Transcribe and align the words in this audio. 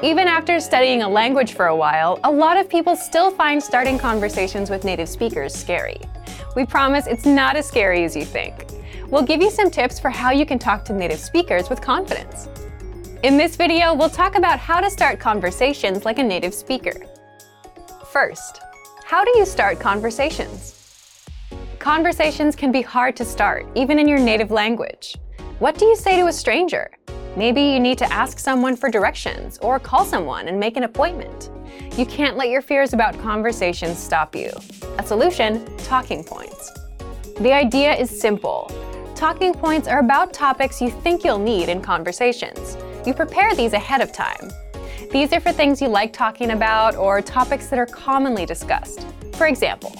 Even 0.00 0.28
after 0.28 0.60
studying 0.60 1.02
a 1.02 1.08
language 1.08 1.54
for 1.54 1.66
a 1.66 1.74
while, 1.74 2.20
a 2.22 2.30
lot 2.30 2.56
of 2.56 2.68
people 2.68 2.94
still 2.94 3.32
find 3.32 3.60
starting 3.60 3.98
conversations 3.98 4.70
with 4.70 4.84
native 4.84 5.08
speakers 5.08 5.52
scary. 5.52 6.00
We 6.54 6.64
promise 6.64 7.08
it's 7.08 7.26
not 7.26 7.56
as 7.56 7.66
scary 7.66 8.04
as 8.04 8.14
you 8.14 8.24
think. 8.24 8.54
We'll 9.08 9.24
give 9.24 9.42
you 9.42 9.50
some 9.50 9.72
tips 9.72 9.98
for 9.98 10.08
how 10.08 10.30
you 10.30 10.46
can 10.46 10.60
talk 10.60 10.84
to 10.84 10.92
native 10.92 11.18
speakers 11.18 11.68
with 11.68 11.80
confidence. 11.80 12.48
In 13.24 13.36
this 13.36 13.56
video, 13.56 13.92
we'll 13.92 14.08
talk 14.08 14.36
about 14.36 14.60
how 14.60 14.80
to 14.80 14.88
start 14.88 15.18
conversations 15.18 16.04
like 16.04 16.20
a 16.20 16.22
native 16.22 16.54
speaker. 16.54 16.94
First, 18.12 18.60
how 19.04 19.24
do 19.24 19.32
you 19.36 19.44
start 19.44 19.80
conversations? 19.80 21.26
Conversations 21.80 22.54
can 22.54 22.70
be 22.70 22.82
hard 22.82 23.16
to 23.16 23.24
start, 23.24 23.66
even 23.74 23.98
in 23.98 24.06
your 24.06 24.20
native 24.20 24.52
language. 24.52 25.16
What 25.58 25.76
do 25.76 25.86
you 25.86 25.96
say 25.96 26.14
to 26.20 26.28
a 26.28 26.32
stranger? 26.32 26.88
Maybe 27.36 27.62
you 27.62 27.78
need 27.78 27.98
to 27.98 28.12
ask 28.12 28.38
someone 28.38 28.76
for 28.76 28.90
directions 28.90 29.58
or 29.58 29.78
call 29.78 30.04
someone 30.04 30.48
and 30.48 30.58
make 30.58 30.76
an 30.76 30.84
appointment. 30.84 31.50
You 31.96 32.06
can't 32.06 32.36
let 32.36 32.48
your 32.48 32.62
fears 32.62 32.92
about 32.92 33.18
conversations 33.20 33.98
stop 33.98 34.34
you. 34.34 34.50
A 34.98 35.06
solution 35.06 35.64
talking 35.78 36.24
points. 36.24 36.72
The 37.40 37.52
idea 37.52 37.94
is 37.94 38.08
simple. 38.08 38.70
Talking 39.14 39.52
points 39.52 39.88
are 39.88 40.00
about 40.00 40.32
topics 40.32 40.80
you 40.80 40.90
think 40.90 41.24
you'll 41.24 41.38
need 41.38 41.68
in 41.68 41.80
conversations. 41.80 42.76
You 43.06 43.14
prepare 43.14 43.54
these 43.54 43.72
ahead 43.72 44.00
of 44.00 44.12
time. 44.12 44.50
These 45.10 45.32
are 45.32 45.40
for 45.40 45.52
things 45.52 45.80
you 45.80 45.88
like 45.88 46.12
talking 46.12 46.50
about 46.50 46.96
or 46.96 47.22
topics 47.22 47.68
that 47.68 47.78
are 47.78 47.86
commonly 47.86 48.46
discussed. 48.46 49.06
For 49.34 49.46
example, 49.46 49.92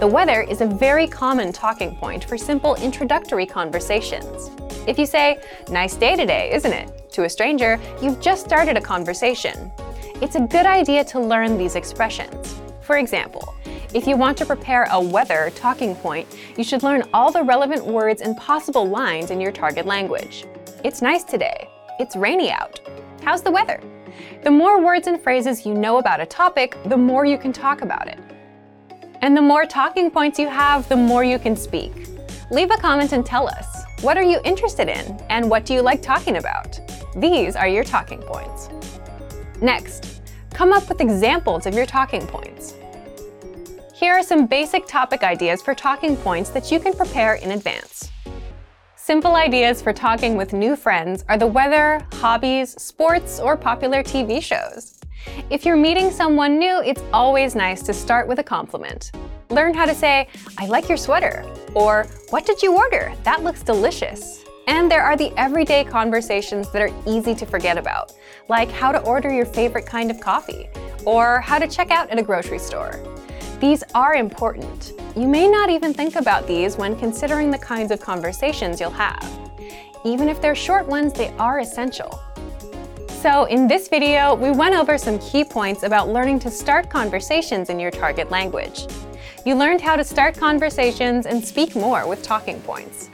the 0.00 0.06
weather 0.06 0.42
is 0.42 0.60
a 0.60 0.66
very 0.66 1.06
common 1.06 1.52
talking 1.52 1.94
point 1.96 2.24
for 2.24 2.38
simple 2.38 2.74
introductory 2.76 3.46
conversations. 3.46 4.50
If 4.86 4.98
you 4.98 5.06
say, 5.06 5.40
nice 5.70 5.94
day 5.94 6.14
today, 6.14 6.52
isn't 6.52 6.72
it? 6.72 7.10
To 7.12 7.24
a 7.24 7.28
stranger, 7.28 7.80
you've 8.02 8.20
just 8.20 8.44
started 8.44 8.76
a 8.76 8.82
conversation. 8.82 9.72
It's 10.20 10.36
a 10.36 10.40
good 10.40 10.66
idea 10.66 11.04
to 11.04 11.20
learn 11.20 11.56
these 11.56 11.74
expressions. 11.74 12.60
For 12.82 12.98
example, 12.98 13.54
if 13.94 14.06
you 14.06 14.16
want 14.16 14.36
to 14.38 14.46
prepare 14.46 14.86
a 14.90 15.00
weather 15.00 15.50
talking 15.54 15.94
point, 15.96 16.28
you 16.58 16.64
should 16.64 16.82
learn 16.82 17.08
all 17.14 17.32
the 17.32 17.42
relevant 17.42 17.86
words 17.86 18.20
and 18.20 18.36
possible 18.36 18.86
lines 18.86 19.30
in 19.30 19.40
your 19.40 19.52
target 19.52 19.86
language. 19.86 20.44
It's 20.84 21.00
nice 21.00 21.24
today. 21.24 21.66
It's 21.98 22.14
rainy 22.14 22.50
out. 22.50 22.80
How's 23.22 23.40
the 23.40 23.50
weather? 23.50 23.80
The 24.42 24.50
more 24.50 24.84
words 24.84 25.06
and 25.06 25.18
phrases 25.18 25.64
you 25.64 25.72
know 25.72 25.96
about 25.96 26.20
a 26.20 26.26
topic, 26.26 26.76
the 26.86 26.96
more 26.96 27.24
you 27.24 27.38
can 27.38 27.54
talk 27.54 27.80
about 27.80 28.06
it. 28.06 28.18
And 29.22 29.34
the 29.34 29.40
more 29.40 29.64
talking 29.64 30.10
points 30.10 30.38
you 30.38 30.48
have, 30.48 30.86
the 30.90 30.96
more 30.96 31.24
you 31.24 31.38
can 31.38 31.56
speak. 31.56 32.08
Leave 32.50 32.70
a 32.70 32.76
comment 32.76 33.12
and 33.12 33.24
tell 33.24 33.48
us. 33.48 33.83
What 34.04 34.18
are 34.18 34.22
you 34.22 34.38
interested 34.44 34.90
in, 34.90 35.18
and 35.30 35.48
what 35.48 35.64
do 35.64 35.72
you 35.72 35.80
like 35.80 36.02
talking 36.02 36.36
about? 36.36 36.78
These 37.16 37.56
are 37.56 37.66
your 37.66 37.84
talking 37.84 38.20
points. 38.20 38.68
Next, 39.62 40.20
come 40.52 40.74
up 40.74 40.86
with 40.90 41.00
examples 41.00 41.64
of 41.64 41.72
your 41.72 41.86
talking 41.86 42.26
points. 42.26 42.74
Here 43.94 44.12
are 44.12 44.22
some 44.22 44.46
basic 44.46 44.86
topic 44.86 45.22
ideas 45.22 45.62
for 45.62 45.74
talking 45.74 46.18
points 46.18 46.50
that 46.50 46.70
you 46.70 46.80
can 46.80 46.92
prepare 46.92 47.36
in 47.36 47.52
advance. 47.52 48.10
Simple 48.94 49.36
ideas 49.36 49.80
for 49.80 49.94
talking 49.94 50.36
with 50.36 50.52
new 50.52 50.76
friends 50.76 51.24
are 51.30 51.38
the 51.38 51.46
weather, 51.46 52.06
hobbies, 52.12 52.72
sports, 52.72 53.40
or 53.40 53.56
popular 53.56 54.02
TV 54.02 54.42
shows. 54.42 55.00
If 55.48 55.64
you're 55.64 55.76
meeting 55.76 56.10
someone 56.10 56.58
new, 56.58 56.82
it's 56.84 57.02
always 57.10 57.54
nice 57.54 57.80
to 57.84 57.94
start 57.94 58.28
with 58.28 58.38
a 58.38 58.44
compliment. 58.44 59.12
Learn 59.48 59.72
how 59.72 59.86
to 59.86 59.94
say, 59.94 60.28
I 60.58 60.66
like 60.66 60.90
your 60.90 60.98
sweater, 60.98 61.42
or 61.74 62.06
what 62.30 62.46
did 62.46 62.62
you 62.62 62.74
order? 62.74 63.12
That 63.24 63.42
looks 63.42 63.62
delicious. 63.62 64.44
And 64.66 64.90
there 64.90 65.02
are 65.02 65.16
the 65.16 65.32
everyday 65.38 65.84
conversations 65.84 66.70
that 66.72 66.80
are 66.80 66.90
easy 67.06 67.34
to 67.34 67.44
forget 67.44 67.76
about, 67.76 68.12
like 68.48 68.70
how 68.70 68.92
to 68.92 69.00
order 69.00 69.32
your 69.32 69.44
favorite 69.44 69.86
kind 69.86 70.10
of 70.10 70.20
coffee, 70.20 70.68
or 71.04 71.40
how 71.40 71.58
to 71.58 71.68
check 71.68 71.90
out 71.90 72.08
at 72.10 72.18
a 72.18 72.22
grocery 72.22 72.58
store. 72.58 72.98
These 73.60 73.82
are 73.94 74.14
important. 74.14 74.92
You 75.16 75.28
may 75.28 75.48
not 75.48 75.70
even 75.70 75.92
think 75.92 76.16
about 76.16 76.46
these 76.46 76.76
when 76.76 76.98
considering 76.98 77.50
the 77.50 77.58
kinds 77.58 77.90
of 77.90 78.00
conversations 78.00 78.80
you'll 78.80 78.90
have. 78.90 79.26
Even 80.04 80.28
if 80.28 80.40
they're 80.40 80.54
short 80.54 80.86
ones, 80.86 81.12
they 81.12 81.28
are 81.38 81.60
essential. 81.60 82.20
So 83.08 83.44
in 83.44 83.66
this 83.66 83.88
video, 83.88 84.34
we 84.34 84.50
went 84.50 84.74
over 84.74 84.98
some 84.98 85.18
key 85.18 85.44
points 85.44 85.82
about 85.82 86.08
learning 86.08 86.40
to 86.40 86.50
start 86.50 86.90
conversations 86.90 87.70
in 87.70 87.80
your 87.80 87.90
target 87.90 88.30
language. 88.30 88.86
You 89.46 89.54
learned 89.54 89.82
how 89.82 89.94
to 89.96 90.04
start 90.04 90.38
conversations 90.38 91.26
and 91.26 91.44
speak 91.44 91.76
more 91.76 92.08
with 92.08 92.22
talking 92.22 92.58
points. 92.62 93.10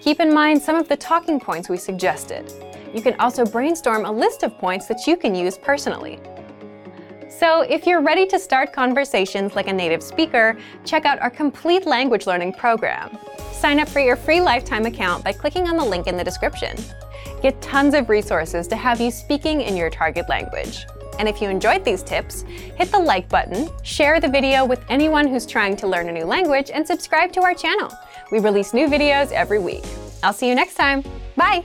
Keep 0.00 0.18
in 0.18 0.34
mind 0.34 0.60
some 0.60 0.74
of 0.74 0.88
the 0.88 0.96
talking 0.96 1.38
points 1.38 1.68
we 1.68 1.76
suggested. 1.76 2.52
You 2.92 3.00
can 3.00 3.14
also 3.20 3.44
brainstorm 3.44 4.04
a 4.04 4.10
list 4.10 4.42
of 4.42 4.58
points 4.58 4.88
that 4.88 5.06
you 5.06 5.16
can 5.16 5.36
use 5.36 5.56
personally. 5.56 6.18
So 7.28 7.60
if 7.60 7.86
you're 7.86 8.00
ready 8.00 8.26
to 8.26 8.40
start 8.40 8.72
conversations 8.72 9.54
like 9.54 9.68
a 9.68 9.72
native 9.72 10.02
speaker, 10.02 10.58
check 10.84 11.04
out 11.04 11.20
our 11.20 11.30
complete 11.30 11.86
language 11.86 12.26
learning 12.26 12.54
program. 12.54 13.16
Sign 13.52 13.78
up 13.78 13.88
for 13.88 14.00
your 14.00 14.16
free 14.16 14.40
lifetime 14.40 14.84
account 14.84 15.22
by 15.22 15.32
clicking 15.32 15.68
on 15.68 15.76
the 15.76 15.84
link 15.84 16.08
in 16.08 16.16
the 16.16 16.24
description. 16.24 16.76
Get 17.40 17.62
tons 17.62 17.94
of 17.94 18.08
resources 18.08 18.66
to 18.66 18.74
have 18.74 19.00
you 19.00 19.12
speaking 19.12 19.60
in 19.60 19.76
your 19.76 19.90
target 19.90 20.28
language. 20.28 20.86
And 21.18 21.28
if 21.28 21.42
you 21.42 21.48
enjoyed 21.48 21.84
these 21.84 22.02
tips, 22.02 22.42
hit 22.42 22.90
the 22.90 22.98
like 22.98 23.28
button, 23.28 23.68
share 23.82 24.20
the 24.20 24.28
video 24.28 24.64
with 24.64 24.80
anyone 24.88 25.28
who's 25.28 25.46
trying 25.46 25.76
to 25.76 25.86
learn 25.86 26.08
a 26.08 26.12
new 26.12 26.24
language, 26.24 26.70
and 26.72 26.86
subscribe 26.86 27.32
to 27.32 27.42
our 27.42 27.54
channel. 27.54 27.90
We 28.30 28.38
release 28.38 28.72
new 28.72 28.88
videos 28.88 29.32
every 29.32 29.58
week. 29.58 29.84
I'll 30.22 30.32
see 30.32 30.48
you 30.48 30.54
next 30.54 30.74
time. 30.74 31.04
Bye! 31.36 31.64